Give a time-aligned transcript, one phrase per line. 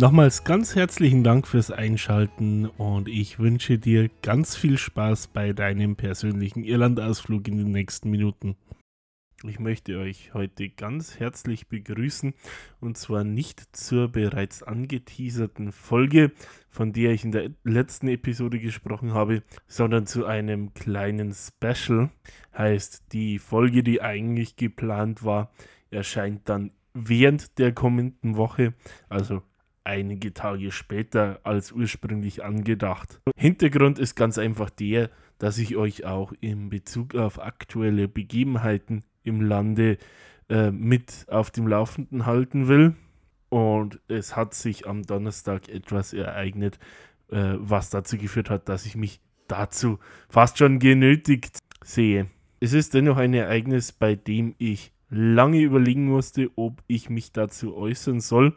[0.00, 5.94] Nochmals ganz herzlichen Dank fürs Einschalten und ich wünsche dir ganz viel Spaß bei deinem
[5.94, 8.56] persönlichen Irlandausflug in den nächsten Minuten.
[9.44, 12.32] Ich möchte euch heute ganz herzlich begrüßen
[12.80, 16.32] und zwar nicht zur bereits angeteaserten Folge,
[16.70, 22.08] von der ich in der letzten Episode gesprochen habe, sondern zu einem kleinen Special.
[22.56, 25.52] Heißt, die Folge, die eigentlich geplant war,
[25.90, 28.72] erscheint dann während der kommenden Woche,
[29.10, 29.42] also
[29.84, 33.20] einige Tage später als ursprünglich angedacht.
[33.36, 39.40] Hintergrund ist ganz einfach der, dass ich euch auch in Bezug auf aktuelle Begebenheiten im
[39.40, 39.98] Lande
[40.48, 42.94] äh, mit auf dem Laufenden halten will.
[43.48, 46.78] Und es hat sich am Donnerstag etwas ereignet,
[47.30, 52.26] äh, was dazu geführt hat, dass ich mich dazu fast schon genötigt sehe.
[52.60, 57.76] Es ist dennoch ein Ereignis, bei dem ich lange überlegen musste, ob ich mich dazu
[57.76, 58.54] äußern soll.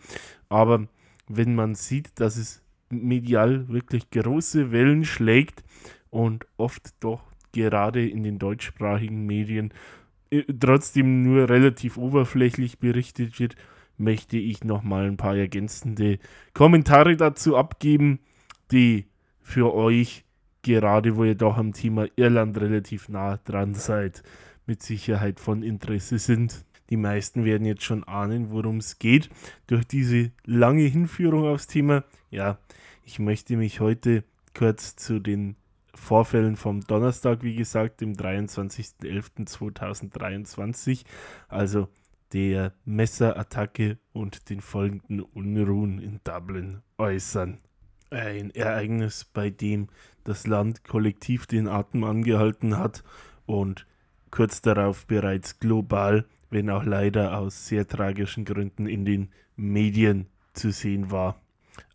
[0.49, 0.87] Aber
[1.27, 5.63] wenn man sieht, dass es medial wirklich große Wellen schlägt
[6.09, 9.73] und oft doch gerade in den deutschsprachigen Medien
[10.29, 13.55] äh, trotzdem nur relativ oberflächlich berichtet wird,
[13.97, 16.19] möchte ich nochmal ein paar ergänzende
[16.53, 18.19] Kommentare dazu abgeben,
[18.71, 19.05] die
[19.41, 20.25] für euch,
[20.63, 24.23] gerade wo ihr doch am Thema Irland relativ nah dran seid,
[24.65, 26.65] mit Sicherheit von Interesse sind.
[26.89, 29.29] Die meisten werden jetzt schon ahnen, worum es geht.
[29.67, 32.03] Durch diese lange Hinführung aufs Thema.
[32.29, 32.59] Ja,
[33.03, 35.55] ich möchte mich heute kurz zu den
[35.95, 41.03] Vorfällen vom Donnerstag, wie gesagt, dem 23.11.2023,
[41.47, 41.87] also
[42.33, 47.59] der Messerattacke und den folgenden Unruhen in Dublin äußern.
[48.09, 49.87] Ein Ereignis, bei dem
[50.23, 53.03] das Land kollektiv den Atem angehalten hat
[53.45, 53.85] und
[54.31, 60.71] kurz darauf bereits global wenn auch leider aus sehr tragischen Gründen in den Medien zu
[60.71, 61.41] sehen war.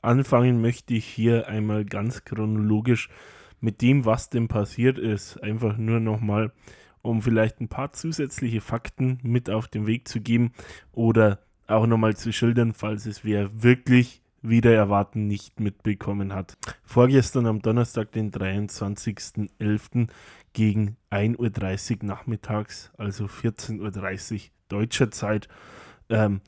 [0.02, 3.08] Anfangen möchte ich hier einmal ganz chronologisch
[3.60, 5.42] mit dem, was denn passiert ist.
[5.42, 6.52] Einfach nur nochmal,
[7.02, 10.52] um vielleicht ein paar zusätzliche Fakten mit auf den Weg zu geben
[10.92, 16.56] oder auch nochmal zu schildern, falls es wer wirklich wieder erwarten nicht mitbekommen hat.
[16.84, 20.08] Vorgestern am Donnerstag, den 23.11.,
[20.52, 25.48] gegen 1.30 Uhr nachmittags, also 14.30 Uhr deutscher Zeit,
[26.10, 26.40] ähm,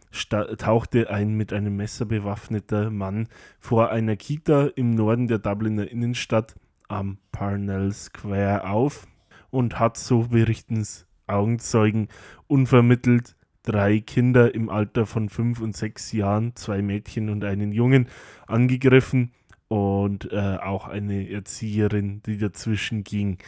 [0.59, 3.29] tauchte ein mit einem Messer bewaffneter Mann
[3.59, 6.55] vor einer Kita im Norden der Dubliner Innenstadt
[6.89, 9.07] am Parnell Square auf
[9.51, 10.87] und hat, so berichten
[11.27, 12.09] Augenzeugen,
[12.47, 18.09] unvermittelt drei Kinder im Alter von fünf und sechs Jahren, zwei Mädchen und einen Jungen,
[18.47, 19.33] angegriffen
[19.69, 23.39] und äh, auch eine Erzieherin, die dazwischen ging,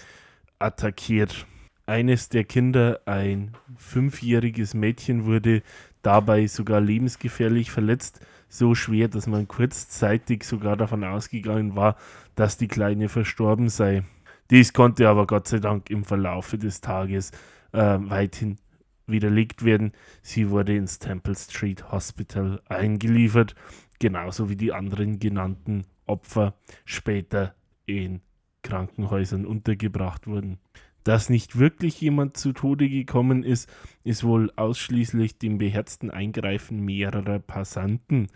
[0.62, 1.46] attackiert.
[1.86, 5.62] Eines der Kinder, ein fünfjähriges Mädchen, wurde
[6.02, 11.96] dabei sogar lebensgefährlich verletzt, so schwer, dass man kurzzeitig sogar davon ausgegangen war,
[12.34, 14.04] dass die Kleine verstorben sei.
[14.50, 17.30] Dies konnte aber Gott sei Dank im Verlaufe des Tages
[17.72, 18.58] äh, weithin
[19.06, 19.92] widerlegt werden.
[20.22, 23.54] Sie wurde ins Temple Street Hospital eingeliefert,
[23.98, 27.54] genauso wie die anderen genannten Opfer später
[27.86, 28.20] in
[28.62, 30.58] Krankenhäusern untergebracht wurden.
[31.04, 33.68] Dass nicht wirklich jemand zu Tode gekommen ist,
[34.04, 38.28] ist wohl ausschließlich dem beherzten Eingreifen mehrerer Passanten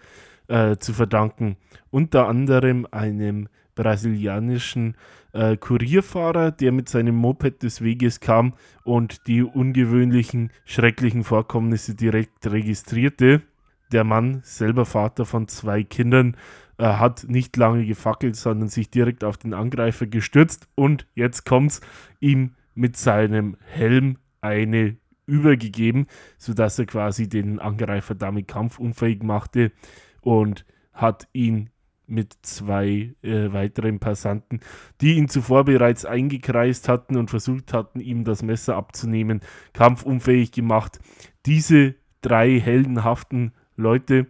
[0.49, 1.57] äh, zu verdanken.
[1.91, 4.97] Unter anderem einem brasilianischen
[5.33, 12.51] äh, Kurierfahrer, der mit seinem Moped des Weges kam und die ungewöhnlichen, schrecklichen Vorkommnisse direkt
[12.51, 13.43] registrierte.
[13.93, 16.37] Der Mann, selber Vater von zwei Kindern,
[16.78, 21.81] äh, hat nicht lange gefackelt, sondern sich direkt auf den Angreifer gestürzt und jetzt kommt's,
[22.21, 24.97] ihm mit seinem Helm eine
[25.27, 26.07] übergegeben,
[26.39, 29.73] sodass er quasi den Angreifer damit kampfunfähig machte
[30.21, 31.71] und hat ihn
[32.07, 34.61] mit zwei äh, weiteren Passanten,
[35.01, 39.41] die ihn zuvor bereits eingekreist hatten und versucht hatten, ihm das Messer abzunehmen,
[39.72, 41.01] kampfunfähig gemacht.
[41.47, 44.27] Diese drei heldenhaften Leute,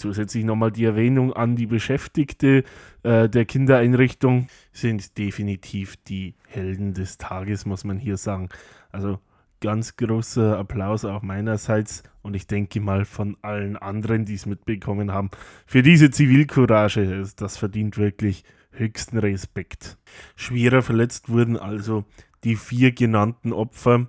[0.00, 2.64] zusätzlich nochmal die Erwähnung an die Beschäftigte
[3.02, 8.48] äh, der Kindereinrichtung, sind definitiv die Helden des Tages, muss man hier sagen.
[8.90, 9.20] Also
[9.60, 15.12] ganz großer Applaus auch meinerseits und ich denke mal von allen anderen, die es mitbekommen
[15.12, 15.30] haben,
[15.66, 17.24] für diese Zivilcourage.
[17.36, 19.98] Das verdient wirklich höchsten Respekt.
[20.36, 22.04] Schwerer verletzt wurden also
[22.44, 24.06] die vier genannten Opfer,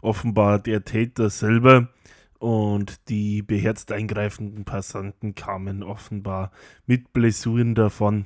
[0.00, 1.88] offenbar der Täter selber
[2.42, 6.50] und die beherzt eingreifenden Passanten kamen offenbar
[6.86, 8.24] mit Blessuren davon.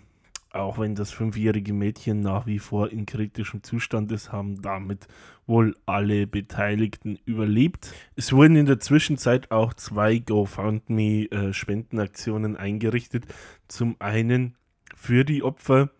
[0.53, 5.07] Auch wenn das fünfjährige Mädchen nach wie vor in kritischem Zustand ist, haben damit
[5.47, 7.93] wohl alle Beteiligten überlebt.
[8.15, 13.27] Es wurden in der Zwischenzeit auch zwei GoFundMe-Spendenaktionen eingerichtet.
[13.69, 14.55] Zum einen
[14.95, 15.91] für die Opfer,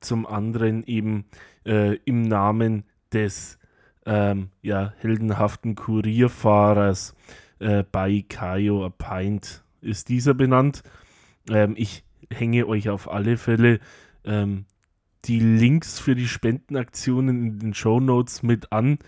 [0.00, 1.26] zum anderen eben
[1.64, 2.82] äh, im Namen
[3.12, 3.60] des
[4.04, 7.14] ähm, ja, heldenhaften Kurierfahrers
[7.62, 10.82] äh, bei Kayo a Pint ist dieser benannt.
[11.48, 13.80] Ähm, ich hänge euch auf alle Fälle
[14.24, 14.66] ähm,
[15.24, 18.98] die Links für die Spendenaktionen in den Show Notes mit an,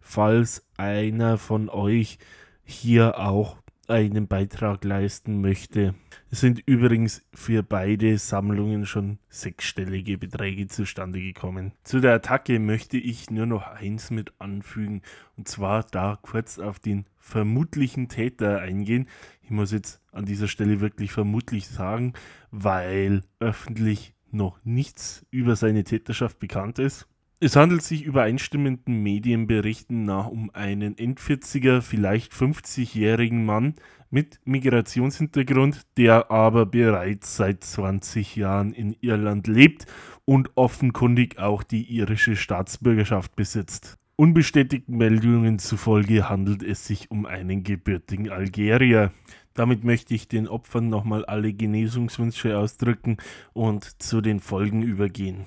[0.00, 2.18] falls einer von euch
[2.62, 3.56] hier auch
[3.88, 5.94] einen Beitrag leisten möchte.
[6.30, 11.72] Es sind übrigens für beide Sammlungen schon sechsstellige Beträge zustande gekommen.
[11.82, 15.02] Zu der Attacke möchte ich nur noch eins mit anfügen,
[15.36, 19.08] und zwar da kurz auf den vermutlichen Täter eingehen.
[19.42, 22.12] Ich muss jetzt an dieser Stelle wirklich vermutlich sagen,
[22.50, 27.08] weil öffentlich noch nichts über seine Täterschaft bekannt ist.
[27.40, 33.74] Es handelt sich übereinstimmenden Medienberichten nach um einen End-40er, vielleicht 50-jährigen Mann
[34.10, 39.86] mit Migrationshintergrund, der aber bereits seit 20 Jahren in Irland lebt
[40.24, 43.98] und offenkundig auch die irische Staatsbürgerschaft besitzt.
[44.16, 49.10] Unbestätigten Meldungen zufolge handelt es sich um einen gebürtigen Algerier.
[49.54, 53.16] Damit möchte ich den Opfern nochmal alle Genesungswünsche ausdrücken
[53.54, 55.46] und zu den Folgen übergehen.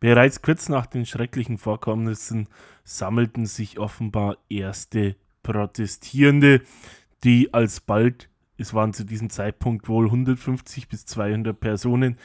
[0.00, 2.48] Bereits kurz nach den schrecklichen Vorkommnissen
[2.82, 6.62] sammelten sich offenbar erste Protestierende,
[7.22, 12.16] die alsbald, es waren zu diesem Zeitpunkt wohl 150 bis 200 Personen,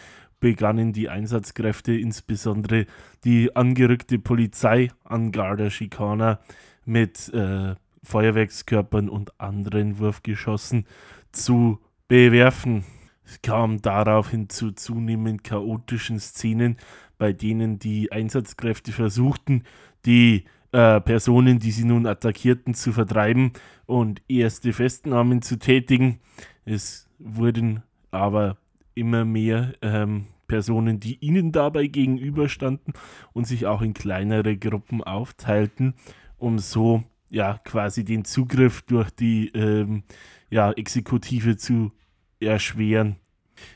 [0.44, 2.86] begannen die Einsatzkräfte, insbesondere
[3.24, 6.42] die angerückte Polizei an Garda Schikana
[6.84, 10.86] mit äh, Feuerwerkskörpern und anderen Wurfgeschossen
[11.32, 11.80] zu
[12.10, 12.84] bewerfen.
[13.24, 16.76] Es kam daraufhin zu zunehmend chaotischen Szenen,
[17.18, 19.64] bei denen die Einsatzkräfte versuchten,
[20.06, 20.44] die
[20.74, 23.54] äh, Personen, die sie nun attackierten, zu vertreiben
[23.86, 26.20] und erste Festnahmen zu tätigen.
[26.66, 27.82] Es wurden
[28.12, 28.58] aber
[28.94, 32.94] immer mehr ähm, Personen, die ihnen dabei gegenüberstanden
[33.34, 35.94] und sich auch in kleinere Gruppen aufteilten,
[36.38, 40.04] um so ja quasi den Zugriff durch die ähm,
[40.50, 41.92] ja, Exekutive zu
[42.40, 43.18] erschweren.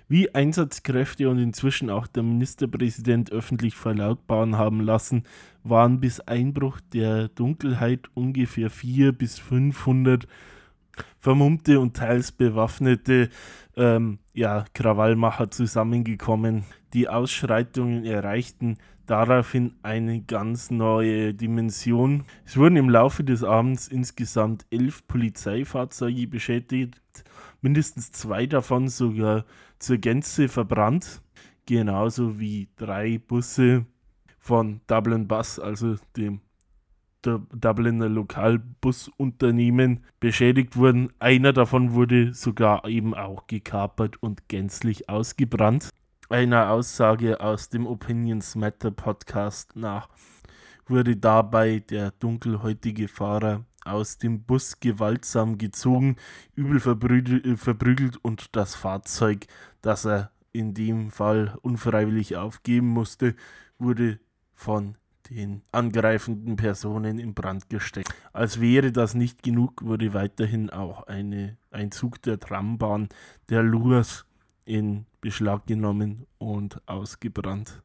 [0.07, 5.23] Wie Einsatzkräfte und inzwischen auch der Ministerpräsident öffentlich verlautbaren haben lassen,
[5.63, 10.27] waren bis Einbruch der Dunkelheit ungefähr 400 bis 500
[11.19, 13.29] vermummte und teils bewaffnete
[13.75, 16.65] ähm, ja, Krawallmacher zusammengekommen.
[16.93, 18.77] Die Ausschreitungen erreichten
[19.07, 22.25] daraufhin eine ganz neue Dimension.
[22.45, 27.01] Es wurden im Laufe des Abends insgesamt elf Polizeifahrzeuge beschädigt,
[27.61, 29.45] mindestens zwei davon sogar
[29.79, 31.21] zur Gänze verbrannt,
[31.65, 33.85] genauso wie drei Busse
[34.39, 36.41] von Dublin Bus, also dem
[37.21, 41.11] Dubliner Lokalbusunternehmen, beschädigt wurden.
[41.19, 45.89] Einer davon wurde sogar eben auch gekapert und gänzlich ausgebrannt.
[46.29, 50.09] Einer Aussage aus dem Opinions Matter Podcast nach
[50.85, 56.17] wurde dabei der dunkelhäutige Fahrer aus dem Bus gewaltsam gezogen,
[56.55, 59.47] übel äh, verprügelt und das Fahrzeug,
[59.81, 63.35] das er in dem Fall unfreiwillig aufgeben musste,
[63.79, 64.19] wurde
[64.53, 64.97] von
[65.29, 68.13] den angreifenden Personen in Brand gesteckt.
[68.33, 73.09] Als wäre das nicht genug, wurde weiterhin auch eine, ein Zug der Trambahn
[73.49, 74.25] der Lurs
[74.65, 77.81] in Beschlag genommen und ausgebrannt.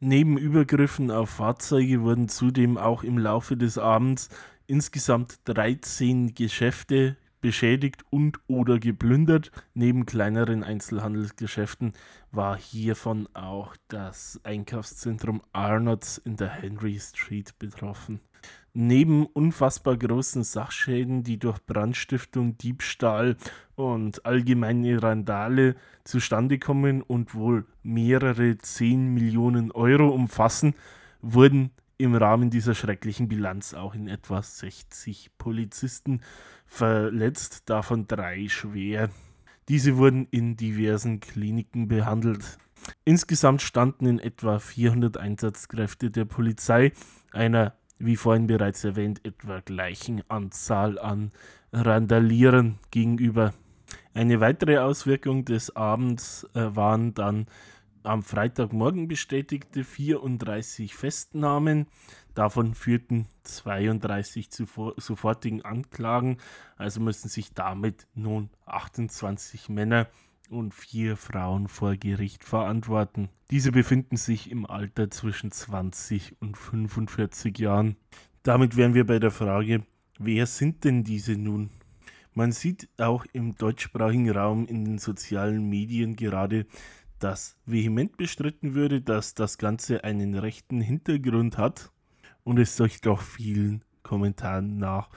[0.00, 4.28] Neben Übergriffen auf Fahrzeuge wurden zudem auch im Laufe des Abends
[4.66, 9.52] insgesamt 13 Geschäfte beschädigt und oder geplündert.
[9.74, 11.92] Neben kleineren Einzelhandelsgeschäften
[12.30, 18.20] war hiervon auch das Einkaufszentrum Arnott's in der Henry Street betroffen.
[18.72, 23.36] Neben unfassbar großen Sachschäden, die durch Brandstiftung, Diebstahl
[23.74, 30.74] und allgemeine Randale zustande kommen und wohl mehrere 10 Millionen Euro umfassen,
[31.20, 31.70] wurden
[32.02, 36.20] im Rahmen dieser schrecklichen Bilanz auch in etwa 60 Polizisten
[36.66, 39.08] verletzt, davon drei schwer.
[39.68, 42.58] Diese wurden in diversen Kliniken behandelt.
[43.04, 46.92] Insgesamt standen in etwa 400 Einsatzkräfte der Polizei
[47.30, 51.30] einer, wie vorhin bereits erwähnt, etwa gleichen Anzahl an
[51.72, 53.54] Randalieren gegenüber.
[54.12, 57.46] Eine weitere Auswirkung des Abends äh, waren dann
[58.04, 61.86] am Freitagmorgen bestätigte 34 Festnahmen.
[62.34, 64.66] Davon führten 32 zu
[64.96, 66.38] sofortigen Anklagen.
[66.76, 70.08] Also müssen sich damit nun 28 Männer
[70.50, 73.28] und vier Frauen vor Gericht verantworten.
[73.50, 77.96] Diese befinden sich im Alter zwischen 20 und 45 Jahren.
[78.42, 79.84] Damit wären wir bei der Frage,
[80.18, 81.70] wer sind denn diese nun?
[82.34, 86.66] Man sieht auch im deutschsprachigen Raum in den sozialen Medien gerade,
[87.22, 91.92] dass vehement bestritten würde, dass das Ganze einen rechten Hintergrund hat
[92.42, 95.08] und es sich doch vielen Kommentaren nach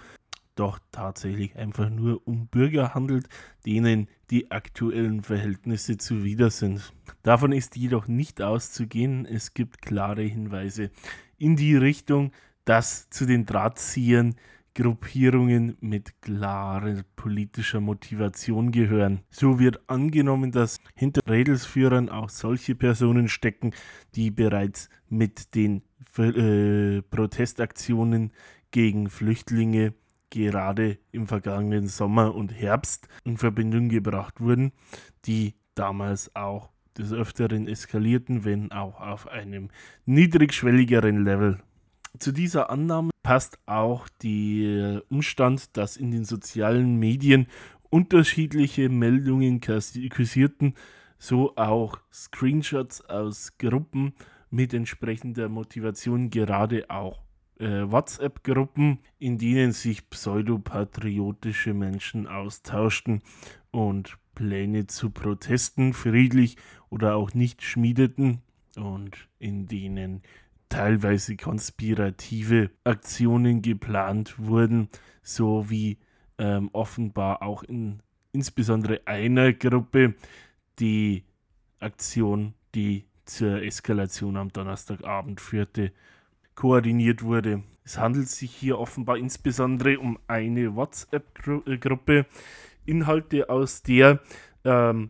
[0.56, 3.28] doch tatsächlich einfach nur um Bürger handelt,
[3.66, 6.94] denen die aktuellen Verhältnisse zuwider sind.
[7.24, 9.26] Davon ist jedoch nicht auszugehen.
[9.26, 10.92] Es gibt klare Hinweise
[11.38, 12.32] in die Richtung,
[12.64, 14.36] dass zu den Drahtziehern
[14.76, 19.22] Gruppierungen mit klarer politischer Motivation gehören.
[19.32, 23.72] So wird angenommen, dass hinter Rädelsführern auch solche Personen stecken,
[24.16, 25.82] die bereits mit den
[26.18, 28.34] äh, Protestaktionen
[28.72, 29.94] gegen Flüchtlinge
[30.30, 34.74] gerade im vergangenen Sommer und Herbst in Verbindung gebracht wurden,
[35.26, 39.70] die damals auch des Öfteren eskalierten, wenn auch auf einem
[40.06, 41.60] niedrigschwelligeren Level.
[42.20, 47.48] Zu dieser Annahme passt auch der Umstand, dass in den sozialen Medien
[47.90, 50.76] unterschiedliche Meldungen kursierten,
[51.18, 54.14] so auch Screenshots aus Gruppen
[54.50, 57.22] mit entsprechender Motivation, gerade auch
[57.60, 63.22] äh, WhatsApp-Gruppen, in denen sich pseudopatriotische Menschen austauschten
[63.72, 66.58] und Pläne zu Protesten friedlich
[66.90, 68.42] oder auch nicht schmiedeten
[68.76, 70.22] und in denen
[70.70, 74.90] teilweise konspirative Aktionen geplant wurden,
[75.22, 75.98] so wie
[76.38, 80.16] ähm, offenbar auch in insbesondere einer Gruppe
[80.80, 81.24] die
[81.80, 85.92] Aktion, die zur Eskalation am Donnerstagabend führte,
[86.54, 87.64] koordiniert wurde.
[87.84, 92.26] Es handelt sich hier offenbar insbesondere um eine WhatsApp-Gruppe,
[92.86, 94.20] Inhalte aus der
[94.64, 95.10] ähm,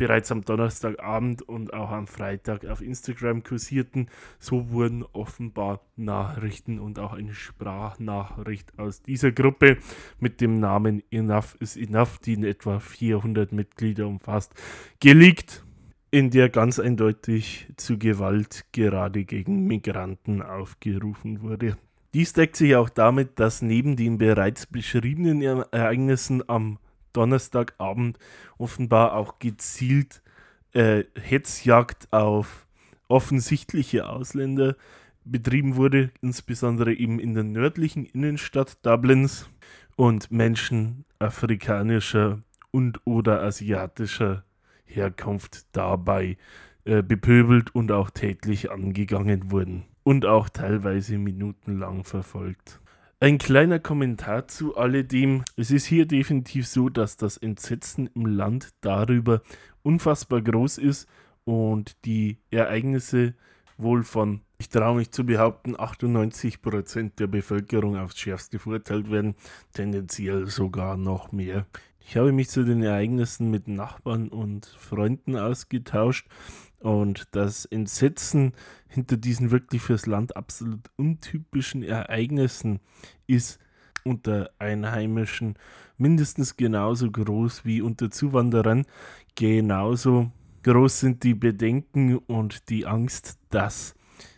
[0.00, 4.08] bereits am Donnerstagabend und auch am Freitag auf Instagram kursierten.
[4.38, 9.76] So wurden offenbar Nachrichten und auch eine Sprachnachricht aus dieser Gruppe
[10.18, 14.54] mit dem Namen Enough is Enough, die in etwa 400 Mitglieder umfasst,
[15.00, 15.66] geleakt
[16.10, 21.76] in der ganz eindeutig zu Gewalt gerade gegen Migranten aufgerufen wurde.
[22.14, 26.78] Dies deckt sich auch damit, dass neben den bereits beschriebenen Ereignissen am
[27.12, 28.18] Donnerstagabend
[28.58, 30.22] offenbar auch gezielt
[30.72, 32.66] äh, Hetzjagd auf
[33.08, 34.76] offensichtliche Ausländer
[35.24, 39.48] betrieben wurde, insbesondere eben in der nördlichen Innenstadt Dublins
[39.96, 44.44] und Menschen afrikanischer und oder asiatischer
[44.84, 46.36] Herkunft dabei
[46.84, 52.80] äh, bepöbelt und auch tätlich angegangen wurden und auch teilweise minutenlang verfolgt.
[53.22, 55.44] Ein kleiner Kommentar zu alledem.
[55.54, 59.42] Es ist hier definitiv so, dass das Entsetzen im Land darüber
[59.82, 61.06] unfassbar groß ist
[61.44, 63.34] und die Ereignisse
[63.76, 69.34] wohl von, ich traue mich zu behaupten, 98% der Bevölkerung aufs Schärfste verurteilt werden,
[69.74, 71.66] tendenziell sogar noch mehr.
[72.00, 76.26] Ich habe mich zu den Ereignissen mit Nachbarn und Freunden ausgetauscht
[76.80, 78.52] und das Entsetzen
[78.88, 82.80] hinter diesen wirklich fürs Land absolut untypischen Ereignissen
[83.26, 83.58] ist
[84.04, 85.54] unter Einheimischen
[85.98, 88.86] mindestens genauso groß wie unter Zuwanderern.
[89.34, 90.32] Genauso
[90.62, 93.94] groß sind die Bedenken und die Angst, dass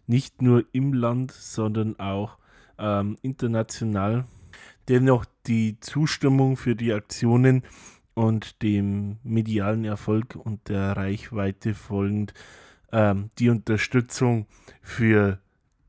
[0.06, 2.38] nicht nur im Land, sondern auch
[2.78, 4.25] ähm, international
[4.88, 7.62] dennoch die Zustimmung für die Aktionen
[8.14, 12.35] und dem medialen Erfolg und der Reichweite folgend
[12.92, 14.47] ähm, die Unterstützung
[14.83, 15.38] für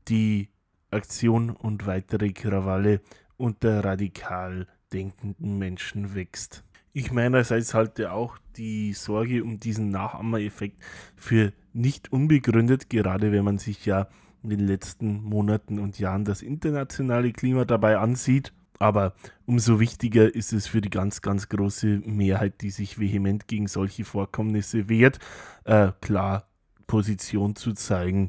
[0.08, 0.48] die
[0.90, 3.00] Aktion und weitere Krawalle
[3.36, 6.64] unter radikal denkenden Menschen wächst.
[6.92, 10.80] Ich meinerseits halte auch die Sorge um diesen Nachahmereffekt
[11.16, 14.06] für nicht unbegründet, gerade wenn man sich ja
[14.44, 18.52] in den letzten Monaten und Jahren das internationale Klima dabei ansieht
[18.84, 19.14] aber
[19.46, 24.04] umso wichtiger ist es für die ganz, ganz große Mehrheit, die sich vehement gegen solche
[24.04, 25.20] Vorkommnisse wehrt,
[25.64, 26.48] äh, klar
[26.86, 28.28] Position zu zeigen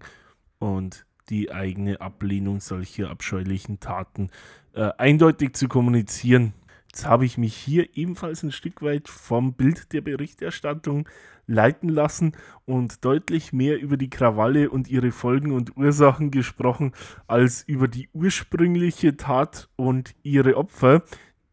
[0.58, 4.30] und die eigene Ablehnung solcher abscheulichen Taten
[4.74, 6.54] äh, eindeutig zu kommunizieren.
[6.96, 11.10] Jetzt habe ich mich hier ebenfalls ein Stück weit vom Bild der Berichterstattung
[11.46, 12.32] leiten lassen
[12.64, 16.94] und deutlich mehr über die Krawalle und ihre Folgen und Ursachen gesprochen,
[17.28, 21.04] als über die ursprüngliche Tat und ihre Opfer,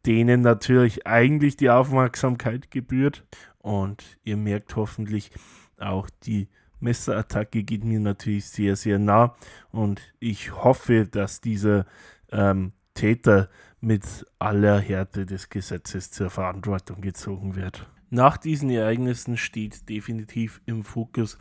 [0.07, 3.25] denen natürlich eigentlich die Aufmerksamkeit gebührt.
[3.59, 5.33] Und ihr merkt hoffentlich
[5.77, 6.47] auch die
[6.79, 9.35] Messerattacke geht mir natürlich sehr, sehr nah
[9.73, 11.85] und ich hoffe, dass dieser
[12.31, 13.49] ähm, Täter
[13.81, 14.05] mit
[14.39, 17.89] aller Härte des Gesetzes zur Verantwortung gezogen wird.
[18.11, 21.39] Nach diesen Ereignissen steht definitiv im Fokus,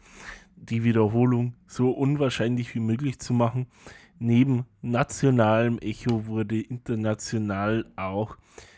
[0.55, 3.67] die Wiederholung so unwahrscheinlich wie möglich zu machen.
[4.19, 8.37] Neben nationalem Echo wurde international auch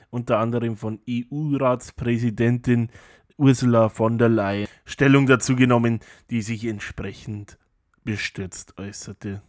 [0.10, 2.90] unter anderem von EU-Ratspräsidentin
[3.38, 6.00] Ursula von der Leyen Stellung dazu genommen,
[6.30, 7.58] die sich entsprechend
[8.04, 9.42] bestürzt äußerte.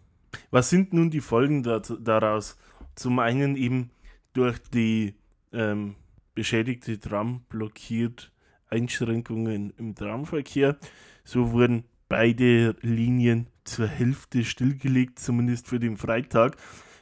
[0.50, 2.56] Was sind nun die Folgen daraus?
[2.94, 3.90] Zum einen eben
[4.32, 5.14] durch die
[5.52, 5.96] ähm,
[6.34, 8.32] beschädigte Tram blockiert
[8.68, 10.76] Einschränkungen im Tramverkehr.
[11.24, 16.56] So wurden beide Linien zur Hälfte stillgelegt, zumindest für den Freitag.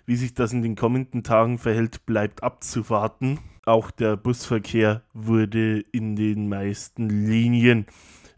[0.07, 3.39] Wie sich das in den kommenden Tagen verhält, bleibt abzuwarten.
[3.65, 7.87] Auch der Busverkehr wurde in den meisten Linien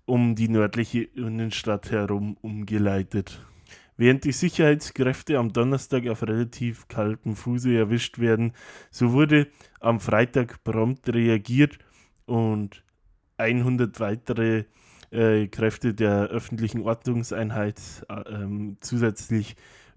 [0.05, 3.41] um die nördliche Innenstadt herum umgeleitet.
[3.97, 8.53] Während die Sicherheitskräfte am Donnerstag auf relativ kaltem Fuße erwischt werden,
[8.91, 9.47] so wurde
[9.81, 11.79] am Freitag prompt reagiert
[12.27, 12.83] und
[13.37, 14.65] 100 weitere
[15.11, 18.47] äh, Kräfte der öffentlichen Ordnungseinheit äh,
[18.81, 19.55] zusätzlich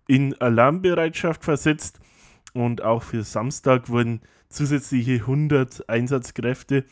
[0.08, 2.00] in Alarmbereitschaft versetzt.
[2.54, 6.86] Und auch für Samstag wurden zusätzliche 100 Einsatzkräfte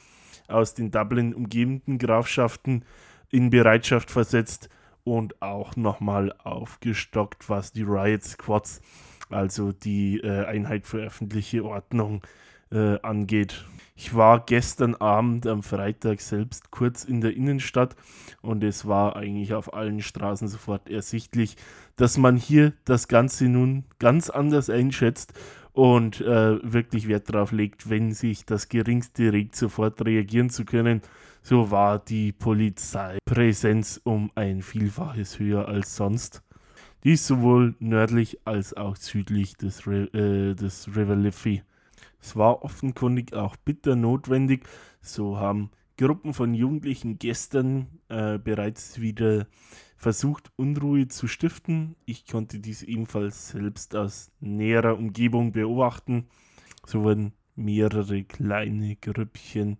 [0.47, 2.83] aus den Dublin umgebenden Grafschaften
[3.29, 4.69] in Bereitschaft versetzt
[5.05, 8.81] und auch nochmal aufgestockt, was die Riot Squads,
[9.29, 12.21] also die äh, Einheit für öffentliche Ordnung,
[12.71, 13.65] äh, angeht.
[13.95, 17.95] Ich war gestern Abend am Freitag selbst kurz in der Innenstadt
[18.41, 21.55] und es war eigentlich auf allen Straßen sofort ersichtlich,
[21.95, 25.33] dass man hier das Ganze nun ganz anders einschätzt
[25.75, 31.01] und äh, wirklich Wert darauf legt, wenn sich das geringste regt, sofort reagieren zu können.
[31.43, 36.43] So war die Polizeipräsenz um ein Vielfaches höher als sonst.
[37.03, 41.61] Dies sowohl nördlich als auch südlich des, äh, des River Liffey.
[42.21, 44.65] Es war offenkundig auch bitter notwendig.
[45.01, 49.45] So haben Gruppen von Jugendlichen gestern äh, bereits wieder
[49.95, 51.95] versucht, Unruhe zu stiften.
[52.05, 56.27] Ich konnte dies ebenfalls selbst aus näherer Umgebung beobachten.
[56.85, 59.77] So wurden mehrere kleine Grüppchen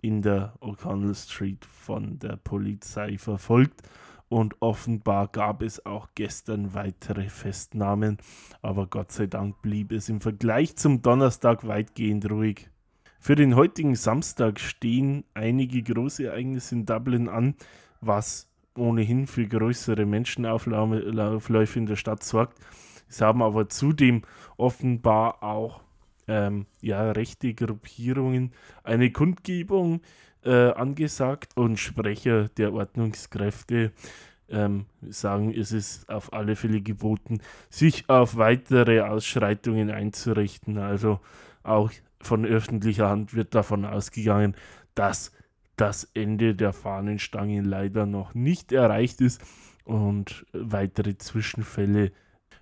[0.00, 3.82] in der O'Connell Street von der Polizei verfolgt
[4.30, 8.18] und offenbar gab es auch gestern weitere Festnahmen,
[8.62, 12.70] aber Gott sei Dank blieb es im Vergleich zum Donnerstag weitgehend ruhig.
[13.18, 17.56] Für den heutigen Samstag stehen einige große Ereignisse in Dublin an,
[18.00, 22.58] was ohnehin für größere Menschenaufläufe in der Stadt sorgt.
[23.08, 24.22] Es haben aber zudem
[24.56, 25.80] offenbar auch
[26.28, 28.52] ähm, ja, rechte Gruppierungen
[28.84, 30.00] eine Kundgebung
[30.44, 33.92] äh, angesagt und Sprecher der Ordnungskräfte
[34.48, 40.78] ähm, sagen, es ist auf alle Fälle geboten, sich auf weitere Ausschreitungen einzurichten.
[40.78, 41.20] Also
[41.62, 44.54] auch von öffentlicher Hand wird davon ausgegangen,
[44.94, 45.32] dass
[45.80, 49.40] das Ende der Fahnenstange leider noch nicht erreicht ist
[49.84, 52.12] und weitere Zwischenfälle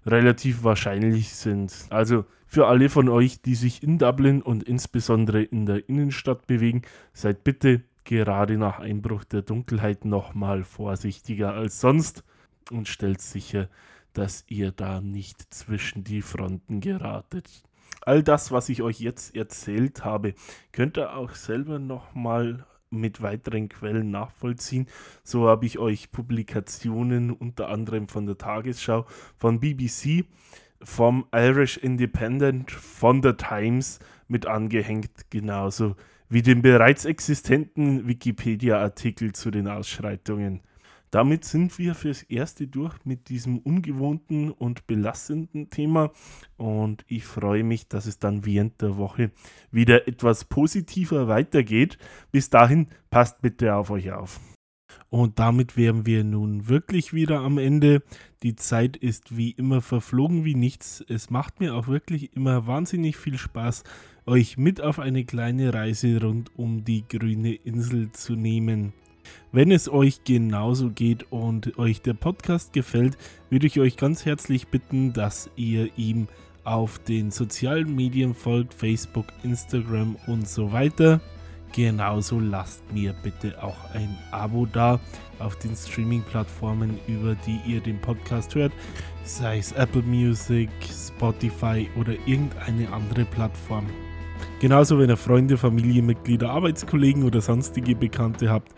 [0.06, 1.86] relativ wahrscheinlich sind.
[1.90, 6.82] Also für alle von euch, die sich in Dublin und insbesondere in der Innenstadt bewegen,
[7.12, 12.24] seid bitte gerade nach Einbruch der Dunkelheit nochmal vorsichtiger als sonst
[12.70, 13.68] und stellt sicher,
[14.12, 17.62] dass ihr da nicht zwischen die Fronten geratet.
[18.02, 20.34] All das, was ich euch jetzt erzählt habe,
[20.72, 24.86] könnt ihr auch selber nochmal mit weiteren Quellen nachvollziehen.
[25.22, 30.24] So habe ich euch Publikationen unter anderem von der Tagesschau, von BBC,
[30.82, 33.98] vom Irish Independent, von der Times
[34.28, 35.96] mit angehängt, genauso
[36.28, 40.60] wie den bereits existenten Wikipedia-Artikel zu den Ausschreitungen.
[41.10, 46.10] Damit sind wir fürs Erste durch mit diesem ungewohnten und belastenden Thema
[46.56, 49.30] und ich freue mich, dass es dann während der Woche
[49.70, 51.98] wieder etwas positiver weitergeht.
[52.30, 54.40] Bis dahin passt bitte auf euch auf.
[55.10, 58.02] Und damit wären wir nun wirklich wieder am Ende.
[58.42, 61.02] Die Zeit ist wie immer verflogen wie nichts.
[61.08, 63.84] Es macht mir auch wirklich immer wahnsinnig viel Spaß,
[64.26, 68.92] euch mit auf eine kleine Reise rund um die grüne Insel zu nehmen.
[69.52, 73.16] Wenn es euch genauso geht und euch der Podcast gefällt,
[73.50, 76.28] würde ich euch ganz herzlich bitten, dass ihr ihm
[76.64, 81.20] auf den sozialen Medien folgt, Facebook, Instagram und so weiter.
[81.72, 85.00] Genauso lasst mir bitte auch ein Abo da
[85.38, 88.72] auf den Streaming-Plattformen, über die ihr den Podcast hört,
[89.24, 93.86] sei es Apple Music, Spotify oder irgendeine andere Plattform.
[94.60, 98.72] Genauso, wenn ihr Freunde, Familienmitglieder, Arbeitskollegen oder sonstige Bekannte habt,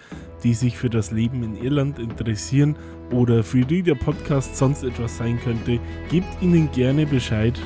[0.45, 2.77] die sich für das Leben in Irland interessieren
[3.12, 7.59] oder für die der Podcast sonst etwas sein könnte, gebt ihnen gerne Bescheid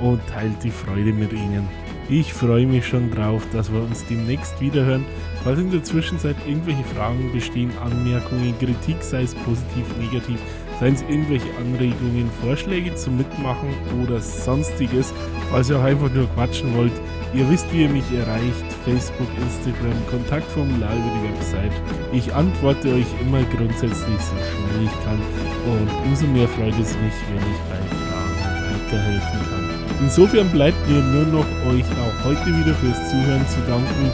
[0.00, 1.68] und teilt die Freude mit ihnen.
[2.08, 5.04] Ich freue mich schon drauf, dass wir uns demnächst wiederhören.
[5.44, 10.40] Falls in der Zwischenzeit irgendwelche Fragen bestehen, Anmerkungen, Kritik, sei es positiv, negativ,
[10.80, 13.68] seien es irgendwelche Anregungen, Vorschläge zum Mitmachen
[14.02, 15.12] oder sonstiges,
[15.50, 16.92] falls ihr auch einfach nur quatschen wollt,
[17.34, 21.72] ihr wisst, wie ihr mich erreicht, Facebook, Instagram, Kontaktformular über die Website.
[22.12, 25.20] Ich antworte euch immer grundsätzlich so schnell ich kann
[25.66, 28.30] und umso mehr freut es mich, wenn ich bei Fragen
[28.70, 29.60] weiterhelfen kann.
[30.00, 34.10] Insofern bleibt mir nur noch euch auch heute wieder fürs Zuhören zu danken.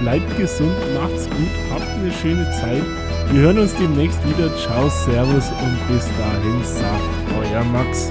[0.00, 2.82] Bleibt gesund, macht's gut, habt eine schöne Zeit.
[3.32, 4.54] Wir hören uns demnächst wieder.
[4.56, 8.10] Ciao, Servus und bis dahin sagt euer Max.